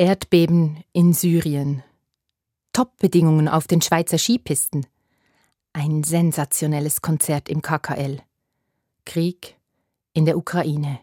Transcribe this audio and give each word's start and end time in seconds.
Erdbeben 0.00 0.82
in 0.94 1.12
Syrien. 1.12 1.82
Top-Bedingungen 2.72 3.48
auf 3.48 3.66
den 3.66 3.82
Schweizer 3.82 4.16
Skipisten. 4.16 4.86
Ein 5.74 6.04
sensationelles 6.04 7.02
Konzert 7.02 7.50
im 7.50 7.60
KKL. 7.60 8.22
Krieg 9.04 9.58
in 10.14 10.24
der 10.24 10.38
Ukraine. 10.38 11.00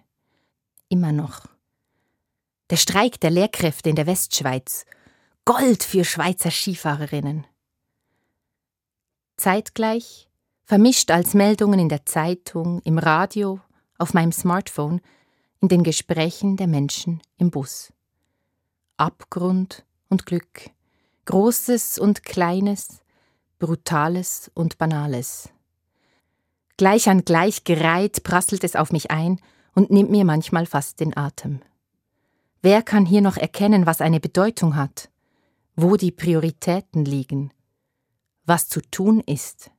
Immer 0.89 1.11
noch. 1.11 1.45
Der 2.71 2.77
Streik 2.77 3.19
der 3.19 3.29
Lehrkräfte 3.29 3.91
in 3.91 3.95
der 3.95 4.07
Westschweiz. 4.07 4.87
Gold 5.45 5.83
für 5.83 6.03
Schweizer 6.03 6.49
Skifahrerinnen. 6.49 7.45
Zeitgleich, 9.37 10.27
vermischt 10.63 11.11
als 11.11 11.35
Meldungen 11.35 11.79
in 11.79 11.89
der 11.89 12.07
Zeitung, 12.07 12.81
im 12.81 12.97
Radio, 12.97 13.59
auf 13.99 14.15
meinem 14.15 14.31
Smartphone, 14.31 15.01
in 15.61 15.67
den 15.67 15.83
Gesprächen 15.83 16.57
der 16.57 16.65
Menschen 16.65 17.21
im 17.37 17.51
Bus. 17.51 17.93
Abgrund 18.97 19.85
und 20.09 20.25
Glück, 20.25 20.71
Großes 21.25 21.99
und 21.99 22.23
Kleines, 22.23 23.01
Brutales 23.59 24.49
und 24.55 24.79
Banales. 24.79 25.49
Gleich 26.77 27.07
an 27.07 27.23
gleich 27.23 27.63
gereiht 27.63 28.23
prasselt 28.23 28.63
es 28.63 28.75
auf 28.75 28.91
mich 28.91 29.11
ein 29.11 29.39
und 29.75 29.91
nimmt 29.91 30.09
mir 30.09 30.25
manchmal 30.25 30.65
fast 30.65 30.99
den 30.99 31.15
Atem. 31.15 31.61
Wer 32.63 32.81
kann 32.81 33.05
hier 33.05 33.21
noch 33.21 33.37
erkennen, 33.37 33.85
was 33.85 34.01
eine 34.01 34.19
Bedeutung 34.19 34.75
hat, 34.75 35.09
wo 35.75 35.95
die 35.95 36.11
Prioritäten 36.11 37.05
liegen, 37.05 37.51
was 38.45 38.67
zu 38.67 38.81
tun 38.81 39.21
ist? 39.21 39.69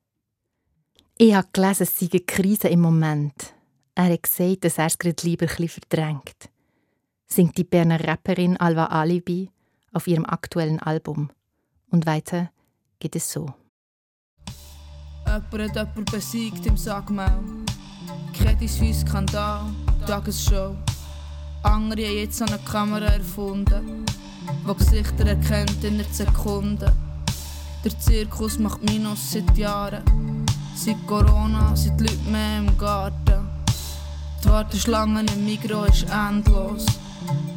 Ich 1.17 1.35
habe 1.35 1.49
gelesen, 1.53 1.83
es 1.83 1.99
sei 1.99 2.09
eine 2.13 2.21
Krise 2.21 2.69
im 2.69 2.81
Moment. 2.81 3.53
Er 3.97 4.13
hat 4.13 4.23
gesagt, 4.23 4.65
dass 4.65 4.79
er 4.79 4.87
es 4.87 4.99
gerade 4.99 5.27
lieber 5.27 5.47
ein 5.59 5.69
verdrängt 5.69 6.51
singt 7.29 7.59
die 7.59 7.65
Berner 7.65 8.03
Rapperin 8.07 8.57
Alva 8.57 8.87
Alibi 8.87 9.51
auf 9.93 10.07
ihrem 10.07 10.25
aktuellen 10.25 10.81
Album. 10.81 11.31
Und 11.91 12.07
weiter 12.07 12.51
geht 12.99 13.17
es 13.17 13.31
so. 13.31 13.53
Jemand 15.27 15.77
hat 15.77 15.77
jemanden 15.77 16.05
besiegt 16.07 16.67
im 16.67 16.77
Sagmau. 16.77 17.43
Credit 18.33 18.69
Suisse 18.69 19.07
Skandal, 19.07 19.63
Tagesshow. 20.07 20.75
Andere 21.63 22.07
haben 22.07 22.17
jetzt 22.17 22.41
eine 22.41 22.59
Kamera 22.59 23.07
erfunden, 23.07 24.07
die 24.67 24.75
Gesichter 24.75 25.27
erkennt 25.27 25.85
in 25.85 25.95
einer 25.95 26.05
Sekunde. 26.05 26.95
Der 27.85 27.99
Zirkus 27.99 28.59
macht 28.59 28.83
Minus 28.83 29.33
seit 29.33 29.57
Jahren. 29.57 30.47
Seit 30.75 31.07
Corona 31.07 31.77
sind 31.77 32.01
die 32.01 32.05
Leute 32.05 32.31
mehr 32.31 32.59
im 32.59 32.79
Garten. 32.79 33.49
Die 34.43 34.49
Warteschlange 34.49 35.25
im 35.35 35.45
Migro 35.45 35.85
ist 35.85 36.07
endlos. 36.11 36.87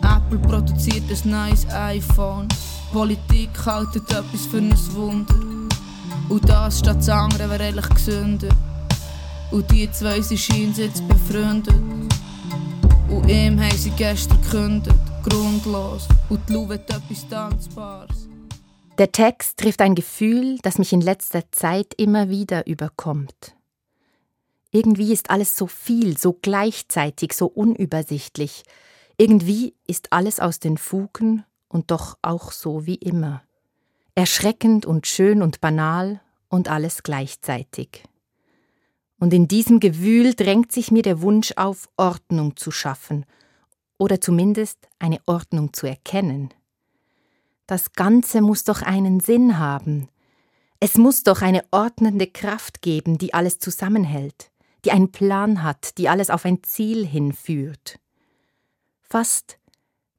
Apple 0.04 0.40
produziert 0.40 1.04
ein 1.10 1.30
neues 1.30 1.68
iPhone. 1.70 2.48
Politik 2.92 3.50
haltet 3.66 4.10
etwas 4.12 4.46
für 4.46 4.58
ein 4.58 4.74
Wunder. 4.94 5.36
Und 6.30 6.48
das 6.48 6.80
statt 6.80 6.98
das 6.98 7.10
andere 7.10 7.50
wäre 7.50 7.64
ehrlich 7.64 7.90
gesünder. 7.90 8.50
Und 9.52 9.70
die 9.72 9.92
zwei 9.92 10.22
sie 10.22 10.38
scheinen 10.38 10.74
jetzt 10.76 11.08
befreundet. 11.08 11.76
Und 13.10 13.28
ihm 13.28 13.60
haben 13.60 13.78
sie 13.78 13.92
gestern 13.92 14.42
gekündigt, 14.42 14.96
grundlos. 15.24 16.08
Und 16.30 16.48
die 16.48 16.54
wird 16.54 16.90
etwas 16.90 17.28
Tanzbares. 17.30 18.30
Der 18.98 19.12
Text 19.12 19.58
trifft 19.58 19.82
ein 19.82 19.96
Gefühl, 19.96 20.58
das 20.62 20.78
mich 20.78 20.94
in 20.94 21.02
letzter 21.02 21.52
Zeit 21.52 21.94
immer 21.98 22.30
wieder 22.30 22.68
überkommt. 22.68 23.56
Irgendwie 24.72 25.12
ist 25.12 25.30
alles 25.30 25.58
so 25.58 25.68
viel, 25.68 26.18
so 26.18 26.38
gleichzeitig, 26.42 27.34
so 27.34 27.48
unübersichtlich. 27.48 28.64
Irgendwie 29.22 29.76
ist 29.86 30.14
alles 30.14 30.40
aus 30.40 30.58
den 30.58 30.80
Fugen 30.80 31.46
und 31.68 31.92
doch 31.92 32.18
auch 32.24 32.52
so 32.52 32.88
wie 32.88 32.96
immer. 32.96 33.44
Erschreckend 34.16 34.88
und 34.88 35.06
schön 35.06 35.44
und 35.44 35.62
banal 35.62 36.22
und 36.50 36.70
alles 36.72 37.04
gleichzeitig. 37.04 38.04
Und 39.20 39.32
in 39.32 39.48
diesem 39.48 39.80
Gewühl 39.80 40.34
drängt 40.34 40.72
sich 40.72 40.90
mir 40.90 41.04
der 41.04 41.22
Wunsch 41.22 41.54
auf, 41.56 41.88
Ordnung 41.98 42.58
zu 42.58 42.72
schaffen 42.72 43.28
oder 44.00 44.20
zumindest 44.20 44.90
eine 44.98 45.20
Ordnung 45.28 45.72
zu 45.72 45.86
erkennen. 45.86 46.52
Das 47.68 47.94
Ganze 47.94 48.42
muss 48.42 48.64
doch 48.64 48.82
einen 48.82 49.20
Sinn 49.20 49.60
haben. 49.60 50.10
Es 50.80 50.96
muss 50.98 51.22
doch 51.22 51.44
eine 51.44 51.64
ordnende 51.70 52.26
Kraft 52.26 52.82
geben, 52.82 53.20
die 53.20 53.36
alles 53.36 53.60
zusammenhält, 53.60 54.50
die 54.84 54.92
einen 54.92 55.12
Plan 55.12 55.62
hat, 55.62 56.00
die 56.00 56.10
alles 56.10 56.32
auf 56.32 56.44
ein 56.44 56.64
Ziel 56.64 57.06
hinführt. 57.06 58.00
Fast 59.12 59.58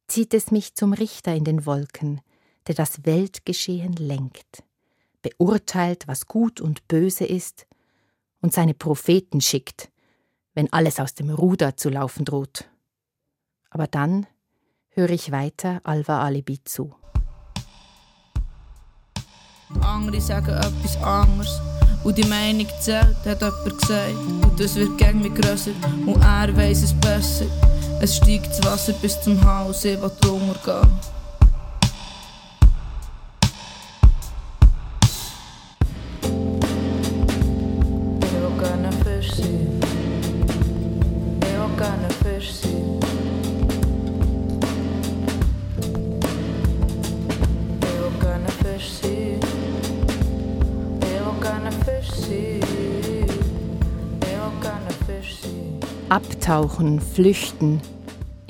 zieht 0.07 0.35
es 0.35 0.51
mich 0.51 0.75
zum 0.75 0.93
Richter 0.93 1.35
in 1.35 1.45
den 1.45 1.65
Wolken, 1.65 2.21
der 2.67 2.75
das 2.75 3.07
Weltgeschehen 3.07 3.95
lenkt, 3.95 4.65
beurteilt, 5.23 6.07
was 6.09 6.27
gut 6.27 6.61
und 6.61 6.87
böse 6.89 7.25
ist, 7.25 7.67
und 8.43 8.53
seine 8.53 8.75
Propheten 8.75 9.41
schickt, 9.41 9.91
wenn 10.53 10.71
alles 10.75 11.01
aus 11.01 11.15
dem 11.15 11.31
Ruder 11.31 11.75
zu 11.75 11.89
laufen 11.89 12.27
droht. 12.27 12.69
Aber 13.71 13.87
dann 13.87 14.27
höre 14.91 15.09
ich 15.09 15.33
weiter 15.33 15.81
Alva 15.85 16.23
Alibi 16.23 16.63
zu. 16.63 16.95
Andere 19.81 20.21
sagen 20.21 20.51
etwas 20.51 20.99
anderes. 20.99 21.63
Und 22.05 22.19
die 22.19 22.29
Meinung 22.29 22.67
zählt, 22.79 23.17
hat 23.25 23.41
jemand 23.41 23.81
gesagt. 23.81 24.17
Und 24.43 24.61
das 24.61 24.75
wird 24.75 24.99
gängig 24.99 25.35
grösser 25.35 25.73
und 26.05 26.21
er 26.21 26.55
weiß 26.55 26.83
es 26.83 27.01
besser. 27.01 27.47
Es 28.05 28.17
steigt 28.17 28.49
das 28.49 28.65
Wasser 28.65 28.95
bis 28.95 29.21
zum 29.21 29.41
Haus, 29.45 29.85
ich 29.85 30.03
will 30.03 30.11
drunter 30.21 30.83
gehen. 30.83 31.23
Abtauchen, 56.09 57.01
flüchten 57.01 57.81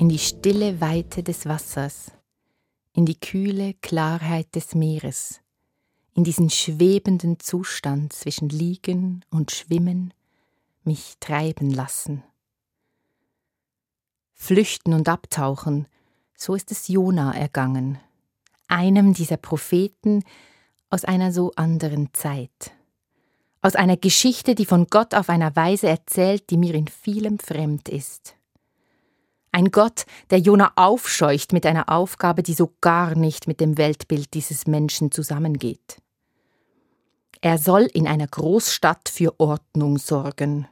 in 0.03 0.09
die 0.09 0.19
stille 0.19 0.81
Weite 0.81 1.23
des 1.23 1.45
Wassers, 1.45 2.11
in 2.91 3.05
die 3.05 3.17
kühle 3.17 3.73
Klarheit 3.75 4.53
des 4.53 4.75
Meeres, 4.75 5.39
in 6.13 6.25
diesen 6.25 6.49
schwebenden 6.49 7.39
Zustand 7.39 8.11
zwischen 8.11 8.49
Liegen 8.49 9.23
und 9.29 9.51
Schwimmen, 9.51 10.13
mich 10.83 11.13
treiben 11.21 11.71
lassen. 11.71 12.21
Flüchten 14.33 14.93
und 14.93 15.07
abtauchen, 15.07 15.87
so 16.35 16.53
ist 16.53 16.69
es 16.71 16.89
Jona 16.89 17.33
ergangen, 17.33 17.97
einem 18.67 19.13
dieser 19.13 19.37
Propheten 19.37 20.25
aus 20.89 21.05
einer 21.05 21.31
so 21.31 21.53
anderen 21.55 22.09
Zeit 22.11 22.73
aus 23.65 23.75
einer 23.75 23.95
Geschichte, 23.95 24.55
die 24.55 24.65
von 24.65 24.87
Gott 24.87 25.15
auf 25.15 25.29
einer 25.29 25.55
Weise 25.55 25.87
erzählt, 25.87 26.49
die 26.49 26.57
mir 26.57 26.73
in 26.73 26.89
vielem 26.89 27.39
fremd 27.39 27.87
ist. 27.87 28.35
Ein 29.55 29.69
Gott, 29.69 30.05
der 30.31 30.39
Jona 30.39 30.71
aufscheucht 30.75 31.53
mit 31.53 31.67
einer 31.67 31.87
Aufgabe, 31.89 32.41
die 32.41 32.55
so 32.55 32.73
gar 32.81 33.15
nicht 33.15 33.47
mit 33.47 33.59
dem 33.59 33.77
Weltbild 33.77 34.33
dieses 34.33 34.65
Menschen 34.65 35.11
zusammengeht. 35.11 36.01
Er 37.39 37.59
soll 37.59 37.83
in 37.83 38.07
einer 38.07 38.25
Großstadt 38.25 39.09
für 39.09 39.39
Ordnung 39.39 39.99
sorgen. 39.99 40.67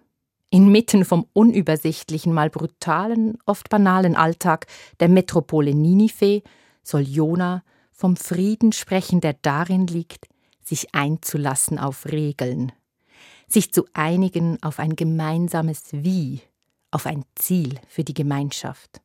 Inmitten 0.49 1.05
vom 1.05 1.27
unübersichtlichen, 1.33 2.33
mal 2.33 2.49
brutalen, 2.49 3.37
oft 3.45 3.69
banalen 3.69 4.15
Alltag 4.15 4.65
der 4.99 5.09
Metropole 5.09 5.75
Ninive 5.75 6.41
soll 6.81 7.01
Jona 7.01 7.63
vom 7.91 8.15
Frieden 8.15 8.71
sprechen, 8.71 9.21
der 9.21 9.35
darin 9.43 9.85
liegt, 9.85 10.27
sich 10.63 10.95
einzulassen 10.95 11.77
auf 11.77 12.07
Regeln 12.07 12.71
sich 13.51 13.73
zu 13.73 13.85
einigen 13.93 14.57
auf 14.61 14.79
ein 14.79 14.95
gemeinsames 14.95 15.83
Wie, 15.91 16.41
auf 16.91 17.05
ein 17.05 17.25
Ziel 17.35 17.79
für 17.87 18.03
die 18.03 18.13
Gemeinschaft. 18.13 19.01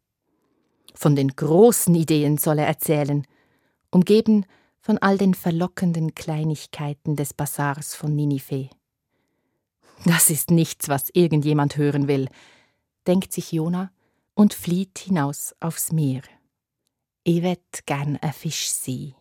Von 0.95 1.17
den 1.17 1.29
großen 1.29 1.95
Ideen 1.95 2.39
soll 2.39 2.59
er 2.59 2.67
erzählen, 2.67 3.27
umgeben 3.91 4.45
von 4.81 4.99
all 4.99 5.19
den 5.19 5.35
verlockenden 5.35 6.15
Kleinigkeiten 6.15 7.17
des 7.17 7.35
Bazars 7.35 7.95
von 7.95 8.15
Ninive. 8.15 8.71
Das 10.05 10.31
ist 10.31 10.51
nichts, 10.51 10.89
was 10.89 11.11
irgendjemand 11.13 11.77
hören 11.77 12.07
will, 12.07 12.29
denkt 13.07 13.33
sich 13.33 13.53
Jona 13.53 13.91
und 14.35 14.55
flieht 14.55 14.99
hinaus 14.99 15.55
aufs 15.61 15.93
Meer. 15.93 16.23
Ich 17.25 17.43
wett 17.43 17.87
gern 17.87 18.17
ein 18.19 18.33
Fisch 18.33 18.71
sein. 18.71 19.15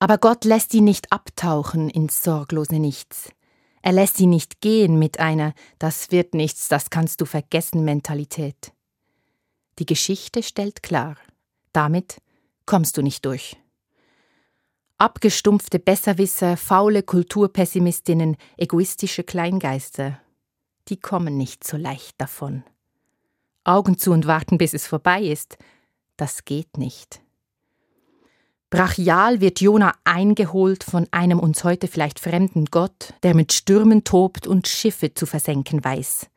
Aber 0.00 0.18
Gott 0.18 0.44
lässt 0.44 0.74
ihn 0.74 0.84
nicht 0.84 1.12
abtauchen 1.12 1.88
ins 1.88 2.22
sorglose 2.22 2.78
Nichts. 2.78 3.30
Er 3.88 3.92
lässt 3.92 4.20
ihn 4.20 4.28
nicht 4.28 4.60
gehen 4.60 4.98
mit 4.98 5.18
einer 5.18 5.54
Das 5.78 6.10
wird 6.10 6.34
nichts, 6.34 6.68
das 6.68 6.90
kannst 6.90 7.22
du 7.22 7.24
vergessen 7.24 7.86
Mentalität. 7.86 8.74
Die 9.78 9.86
Geschichte 9.86 10.42
stellt 10.42 10.82
klar, 10.82 11.16
Damit 11.72 12.20
kommst 12.66 12.98
du 12.98 13.02
nicht 13.02 13.24
durch. 13.24 13.56
Abgestumpfte 14.98 15.78
Besserwisser, 15.78 16.58
faule 16.58 17.02
Kulturpessimistinnen, 17.02 18.36
egoistische 18.58 19.24
Kleingeister, 19.24 20.20
die 20.88 20.98
kommen 20.98 21.38
nicht 21.38 21.66
so 21.66 21.78
leicht 21.78 22.20
davon. 22.20 22.64
Augen 23.64 23.96
zu 23.96 24.12
und 24.12 24.26
warten, 24.26 24.58
bis 24.58 24.74
es 24.74 24.86
vorbei 24.86 25.22
ist, 25.22 25.56
das 26.18 26.44
geht 26.44 26.76
nicht. 26.76 27.22
Brachial 28.70 29.40
wird 29.40 29.62
Jona 29.62 29.94
eingeholt 30.04 30.84
von 30.84 31.08
einem 31.10 31.38
uns 31.38 31.64
heute 31.64 31.88
vielleicht 31.88 32.20
fremden 32.20 32.66
Gott, 32.66 33.14
der 33.22 33.34
mit 33.34 33.54
Stürmen 33.54 34.04
tobt 34.04 34.46
und 34.46 34.68
Schiffe 34.68 35.14
zu 35.14 35.24
versenken 35.24 35.82
weiß. 35.82 36.28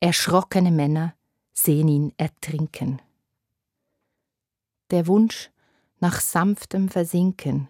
Erschrockene 0.00 0.72
Männer 0.72 1.14
sehen 1.52 1.86
ihn 1.86 2.12
ertrinken. 2.16 3.00
Der 4.90 5.06
Wunsch 5.06 5.50
nach 6.00 6.20
sanftem 6.20 6.88
Versinken, 6.88 7.68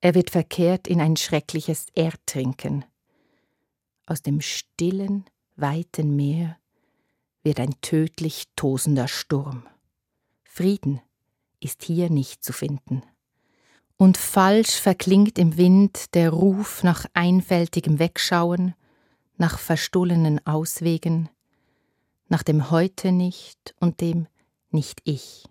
er 0.00 0.16
wird 0.16 0.30
verkehrt 0.30 0.88
in 0.88 1.00
ein 1.00 1.16
schreckliches 1.16 1.86
Ertrinken. 1.94 2.84
Aus 4.06 4.20
dem 4.20 4.40
stillen, 4.40 5.24
weiten 5.54 6.16
Meer 6.16 6.56
wird 7.44 7.60
ein 7.60 7.80
tödlich 7.82 8.48
tosender 8.56 9.06
Sturm. 9.06 9.64
Frieden 10.42 11.00
ist 11.60 11.84
hier 11.84 12.10
nicht 12.10 12.42
zu 12.42 12.52
finden 12.52 13.02
und 13.98 14.16
falsch 14.16 14.80
verklingt 14.80 15.38
im 15.38 15.56
Wind 15.56 16.14
der 16.14 16.30
Ruf 16.30 16.82
nach 16.84 17.04
einfältigem 17.12 17.98
Wegschauen, 17.98 18.74
nach 19.36 19.58
verstohlenen 19.58 20.44
Auswegen, 20.46 21.28
nach 22.28 22.42
dem 22.42 22.70
Heute 22.70 23.12
nicht 23.12 23.74
und 23.80 24.00
dem 24.00 24.26
Nicht 24.70 25.00
ich. 25.04 25.44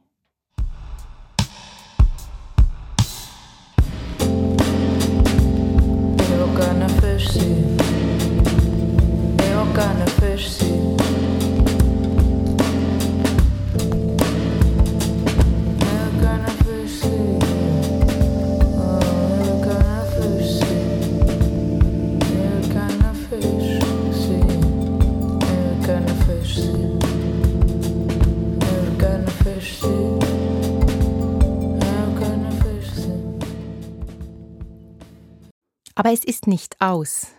Aber 35.98 36.14
es 36.14 36.24
ist 36.24 36.46
nicht 36.46 36.80
aus. 36.80 37.30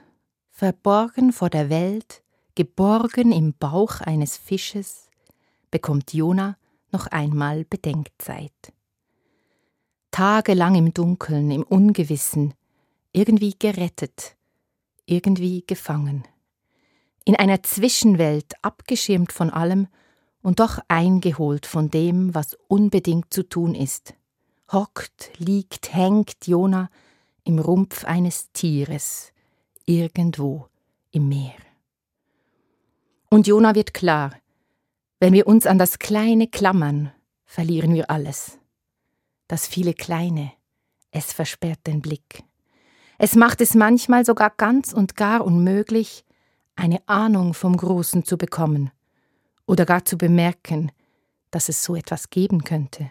Verborgen 0.51 1.33
vor 1.33 1.49
der 1.49 1.71
Welt, 1.71 2.25
geborgen 2.57 3.31
im 3.31 3.55
Bauch 3.57 4.01
eines 4.01 4.37
Fisches, 4.37 5.11
bekommt 5.71 6.13
Jona 6.13 6.57
noch 6.91 7.07
einmal 7.07 7.65
Bedenkzeit. 7.65 8.73
Tagelang 10.11 10.75
im 10.75 10.93
Dunkeln, 10.93 11.53
im 11.53 11.63
Ungewissen, 11.63 12.53
irgendwie 13.13 13.55
gerettet, 13.57 14.35
irgendwie 15.07 15.63
gefangen. 15.65 16.27
In 17.25 17.37
einer 17.37 17.63
Zwischenwelt 17.63 18.55
abgeschirmt 18.63 19.31
von 19.31 19.51
allem 19.51 19.87
und 20.43 20.59
doch 20.59 20.81
eingeholt 20.89 21.65
von 21.65 21.91
dem, 21.91 22.35
was 22.35 22.59
unbedingt 22.67 23.33
zu 23.33 23.49
tun 23.49 23.77
ist. 23.77 24.15
Hockt, 24.73 25.31
liegt, 25.39 25.95
hängt 25.95 26.49
Jona 26.49 26.91
im 27.49 27.59
Rumpf 27.59 28.05
eines 28.05 28.53
Tieres, 28.53 29.33
irgendwo 29.87 30.69
im 31.13 31.31
Meer. 31.31 31.55
Und 33.31 33.47
Jona 33.47 33.75
wird 33.75 33.95
klar, 33.95 34.33
wenn 35.19 35.33
wir 35.33 35.47
uns 35.47 35.67
an 35.67 35.79
das 35.79 35.99
Kleine 35.99 36.49
klammern, 36.49 37.11
verlieren 37.47 37.95
wir 37.95 38.11
alles. 38.11 38.59
Das 39.47 39.67
viele 39.67 39.95
Kleine, 39.95 40.53
es 41.11 41.33
versperrt 41.33 41.87
den 41.87 42.03
Blick. 42.03 42.45
Es 43.17 43.35
macht 43.35 43.63
es 43.63 43.75
manchmal 43.75 44.27
sogar 44.27 44.51
ganz 44.51 44.93
und 44.93 45.17
gar 45.17 45.43
unmöglich, 45.43 46.27
eine 46.77 47.01
Ahnung 47.09 47.55
vom 47.55 47.79
Großen 47.79 48.27
zu 48.27 48.37
bekommen 48.37 48.91
oder 49.67 49.87
gar 49.87 50.05
zu 50.05 50.19
bemerken, 50.19 50.93
dass 51.51 51.71
es 51.71 51.83
so 51.83 51.97
etwas 51.97 52.29
geben 52.29 52.63
könnte. 52.63 53.11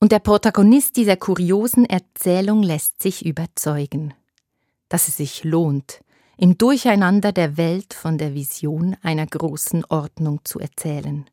Und 0.00 0.12
der 0.12 0.20
Protagonist 0.20 0.96
dieser 0.96 1.16
kuriosen 1.16 1.84
Erzählung 1.84 2.62
lässt 2.62 3.02
sich 3.02 3.26
überzeugen, 3.26 4.14
dass 4.88 5.08
es 5.08 5.16
sich 5.16 5.42
lohnt, 5.42 6.04
im 6.36 6.56
Durcheinander 6.56 7.32
der 7.32 7.56
Welt 7.56 7.94
von 7.94 8.16
der 8.16 8.32
Vision 8.32 8.96
einer 9.02 9.26
großen 9.26 9.84
Ordnung 9.86 10.40
zu 10.44 10.60
erzählen. 10.60 11.28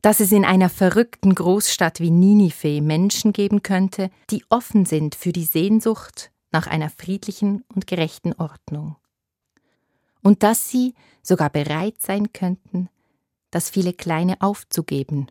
Dass 0.00 0.20
es 0.20 0.32
in 0.32 0.46
einer 0.46 0.70
verrückten 0.70 1.34
Großstadt 1.34 2.00
wie 2.00 2.10
Ninive 2.10 2.80
Menschen 2.80 3.34
geben 3.34 3.62
könnte, 3.62 4.10
die 4.30 4.44
offen 4.48 4.86
sind 4.86 5.14
für 5.14 5.32
die 5.32 5.44
Sehnsucht 5.44 6.30
nach 6.52 6.66
einer 6.66 6.88
friedlichen 6.88 7.64
und 7.74 7.86
gerechten 7.86 8.32
Ordnung. 8.32 8.96
Und 10.22 10.42
dass 10.42 10.70
sie 10.70 10.94
sogar 11.22 11.50
bereit 11.50 12.00
sein 12.00 12.32
könnten, 12.32 12.88
das 13.50 13.68
viele 13.68 13.92
Kleine 13.92 14.40
aufzugeben 14.40 15.26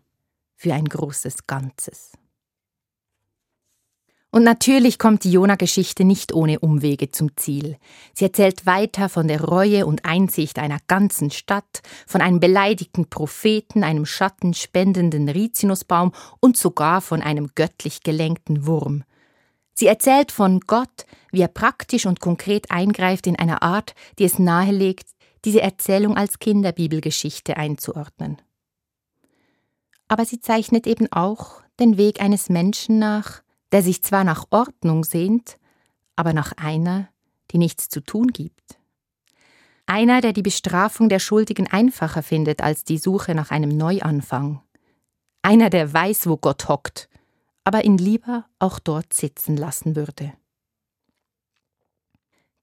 für 0.56 0.74
ein 0.74 0.86
großes 0.86 1.48
Ganzes. 1.48 2.12
Und 4.34 4.42
natürlich 4.42 4.98
kommt 4.98 5.26
die 5.26 5.32
Jona-Geschichte 5.32 6.04
nicht 6.04 6.34
ohne 6.34 6.60
Umwege 6.60 7.12
zum 7.12 7.38
Ziel. 7.38 7.78
Sie 8.16 8.26
erzählt 8.26 8.66
weiter 8.66 9.08
von 9.08 9.28
der 9.28 9.44
Reue 9.44 9.86
und 9.86 10.06
Einsicht 10.06 10.58
einer 10.58 10.80
ganzen 10.88 11.30
Stadt, 11.30 11.84
von 12.08 12.20
einem 12.20 12.40
beleidigten 12.40 13.08
Propheten, 13.08 13.84
einem 13.84 14.08
schattenspendenden 14.08 15.30
Rizinusbaum 15.30 16.14
und 16.40 16.58
sogar 16.58 17.02
von 17.02 17.22
einem 17.22 17.52
göttlich 17.54 18.02
gelenkten 18.02 18.66
Wurm. 18.66 19.04
Sie 19.76 19.86
erzählt 19.86 20.32
von 20.32 20.62
Gott, 20.62 21.06
wie 21.32 21.42
er 21.42 21.48
praktisch 21.48 22.08
und 22.08 22.20
konkret 22.20 22.72
eingreift 22.72 23.28
in 23.28 23.38
einer 23.38 23.62
Art, 23.62 23.94
die 24.18 24.24
es 24.24 24.40
nahelegt, 24.40 25.10
diese 25.46 25.62
Erzählung 25.62 26.18
als 26.18 26.40
Kinderbibelgeschichte 26.40 27.56
einzuordnen. 27.56 28.42
Aber 30.08 30.26
sie 30.26 30.40
zeichnet 30.40 30.88
eben 30.88 31.12
auch 31.12 31.62
den 31.80 31.98
Weg 31.98 32.20
eines 32.20 32.50
Menschen 32.50 32.98
nach, 32.98 33.44
der 33.74 33.82
sich 33.82 34.04
zwar 34.04 34.24
nach 34.24 34.46
Ordnung 34.52 35.04
sehnt, 35.04 35.58
aber 36.16 36.32
nach 36.32 36.54
einer, 36.58 37.10
die 37.52 37.58
nichts 37.58 37.90
zu 37.90 38.02
tun 38.02 38.28
gibt. 38.28 38.78
Einer, 39.88 40.22
der 40.22 40.32
die 40.32 40.44
Bestrafung 40.44 41.10
der 41.10 41.20
Schuldigen 41.20 41.68
einfacher 41.68 42.22
findet 42.22 42.62
als 42.62 42.84
die 42.84 43.00
Suche 43.00 43.34
nach 43.34 43.50
einem 43.50 43.76
Neuanfang. 43.76 44.62
Einer, 45.42 45.72
der 45.72 45.92
weiß, 45.92 46.28
wo 46.28 46.38
Gott 46.38 46.70
hockt, 46.70 47.10
aber 47.64 47.84
ihn 47.84 47.98
lieber 47.98 48.46
auch 48.60 48.78
dort 48.78 49.12
sitzen 49.12 49.58
lassen 49.58 49.96
würde. 49.96 50.32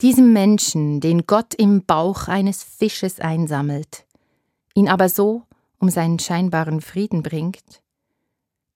Diesem 0.01 0.33
Menschen, 0.33 1.01
den 1.01 1.27
Gott 1.27 1.55
im 1.55 1.85
Bauch 1.85 2.29
eines 2.29 2.63
Fisches 2.63 3.19
einsammelt, 3.19 4.07
ihn 4.75 4.89
aber 4.89 5.09
so 5.09 5.43
um 5.79 5.91
seinen 5.91 6.21
scheinbaren 6.21 6.81
Frieden 6.81 7.23
bringt, 7.23 7.83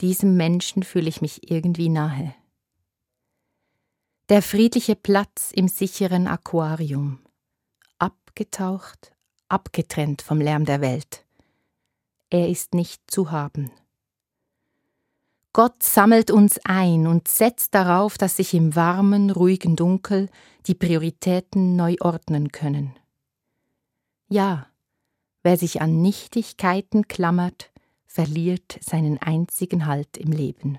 diesem 0.05 0.37
Menschen 0.37 0.83
fühle 0.83 1.09
ich 1.09 1.23
mich 1.23 1.51
irgendwie 1.51 1.89
nahe. 1.89 2.35
Der 4.29 4.43
friedliche 4.43 4.97
Platz 4.97 5.51
im 5.51 5.67
sicheren 5.67 6.27
Aquarium, 6.27 7.21
abgetaucht, 7.99 9.13
abgetrennt 9.49 10.21
vom 10.21 10.43
Lärm 10.43 10.67
der 10.67 10.83
Welt. 10.83 11.25
Er 12.29 12.51
ist 12.51 12.75
nicht 12.75 13.01
zu 13.11 13.31
haben. 13.31 13.71
Gott 15.55 15.83
sammelt 15.83 16.31
uns 16.31 16.61
ein 16.65 17.07
und 17.07 17.27
setzt 17.29 17.75
darauf, 17.75 18.19
dass 18.19 18.37
sich 18.37 18.53
im 18.53 18.77
warmen, 18.77 19.31
ruhigen 19.31 19.75
Dunkel 19.75 20.29
die 20.67 20.75
Prioritäten 20.75 21.77
neu 21.77 21.97
ordnen 22.01 22.53
können. 22.53 22.95
Ja, 24.29 24.67
wer 25.43 25.57
sich 25.57 25.81
an 25.81 26.03
Nichtigkeiten 26.03 27.09
klammert, 27.09 27.71
verliert 28.15 28.79
seinen 28.81 29.19
einzigen 29.19 29.87
Halt 29.87 30.17
im 30.17 30.31
Leben. 30.31 30.79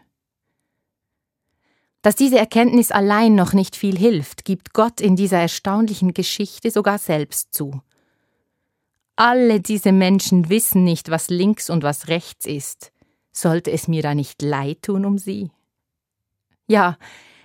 Dass 2.01 2.15
diese 2.15 2.37
Erkenntnis 2.37 2.91
allein 2.91 3.35
noch 3.35 3.51
nicht 3.51 3.75
viel 3.75 3.97
hilft, 3.97 4.45
gibt 4.45 4.73
Gott 4.73 5.01
in 5.01 5.17
dieser 5.17 5.39
erstaunlichen 5.39 6.13
Geschichte 6.13 6.71
sogar 6.71 6.97
selbst 6.97 7.53
zu. 7.53 7.81
Alle 9.17 9.59
diese 9.59 9.91
Menschen 9.91 10.49
wissen 10.49 10.85
nicht, 10.85 11.09
was 11.09 11.29
links 11.29 11.69
und 11.69 11.83
was 11.83 12.07
rechts 12.07 12.45
ist. 12.45 12.93
Sollte 13.33 13.71
es 13.71 13.89
mir 13.89 14.01
da 14.01 14.15
nicht 14.15 14.41
leid 14.41 14.83
tun 14.83 15.03
um 15.05 15.17
sie? 15.17 15.51
Ja, 16.67 16.97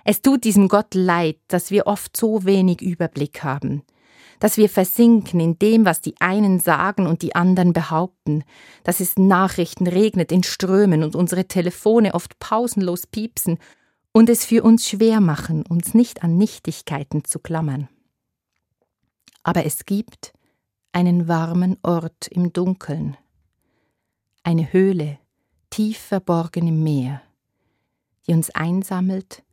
es 0.05 0.21
tut 0.21 0.45
diesem 0.45 0.69
Gott 0.69 0.93
leid, 0.93 1.37
dass 1.49 1.69
wir 1.69 1.85
oft 1.85 2.15
so 2.15 2.45
wenig 2.45 2.81
Überblick 2.81 3.43
haben, 3.43 3.83
dass 4.41 4.57
wir 4.57 4.69
versinken 4.69 5.39
in 5.39 5.59
dem, 5.59 5.85
was 5.85 6.01
die 6.01 6.15
einen 6.19 6.59
sagen 6.59 7.05
und 7.05 7.21
die 7.21 7.35
anderen 7.35 7.73
behaupten, 7.73 8.43
dass 8.83 8.99
es 8.99 9.15
Nachrichten 9.15 9.85
regnet 9.85 10.31
in 10.31 10.41
Strömen 10.41 11.03
und 11.03 11.15
unsere 11.15 11.45
Telefone 11.45 12.15
oft 12.15 12.39
pausenlos 12.39 13.05
piepsen 13.05 13.59
und 14.11 14.29
es 14.29 14.43
für 14.43 14.63
uns 14.63 14.89
schwer 14.89 15.21
machen, 15.21 15.63
uns 15.63 15.93
nicht 15.93 16.23
an 16.23 16.39
Nichtigkeiten 16.39 17.23
zu 17.23 17.37
klammern. 17.37 17.87
Aber 19.43 19.63
es 19.63 19.85
gibt 19.85 20.33
einen 20.91 21.27
warmen 21.27 21.77
Ort 21.83 22.27
im 22.27 22.51
Dunkeln, 22.51 23.17
eine 24.41 24.73
Höhle 24.73 25.19
tief 25.69 25.99
verborgen 25.99 26.67
im 26.67 26.81
Meer, 26.81 27.21
die 28.25 28.33
uns 28.33 28.49
einsammelt, 28.49 29.43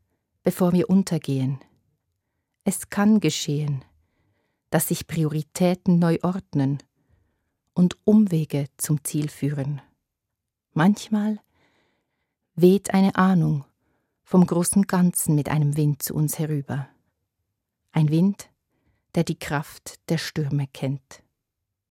bevor 0.43 0.73
wir 0.73 0.89
untergehen. 0.89 1.61
Es 2.65 2.89
kann 2.89 3.21
geschehen, 3.21 3.85
dass 4.71 4.89
sich 4.89 5.07
Prioritäten 5.07 5.99
neu 5.99 6.19
ordnen 6.23 6.79
und 7.75 7.97
Umwege 8.05 8.67
zum 8.77 9.03
Ziel 9.05 9.29
führen. 9.29 9.81
Manchmal 10.73 11.41
weht 12.55 12.93
eine 12.93 13.15
Ahnung 13.17 13.65
vom 14.25 14.47
großen 14.47 14.83
Ganzen 14.87 15.35
mit 15.35 15.49
einem 15.49 15.77
Wind 15.77 16.03
zu 16.03 16.15
uns 16.15 16.39
herüber. 16.39 16.89
Ein 17.93 18.11
Wind, 18.11 18.51
der 19.15 19.25
die 19.25 19.39
Kraft 19.39 20.01
der 20.11 20.19
Stürme 20.19 20.67
kennt. 20.67 21.23